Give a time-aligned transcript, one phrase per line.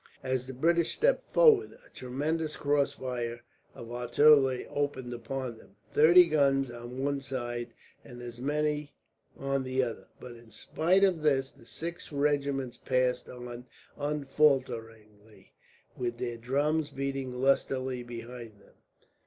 [0.23, 3.41] As the British stepped forward, a tremendous crossfire
[3.75, 7.71] of artillery opened upon them, thirty guns on one side
[8.03, 8.95] and as many
[9.37, 15.53] on the other; but in spite of this the six regiments pressed on unfalteringly,
[15.95, 18.73] with their drums beating lustily behind them.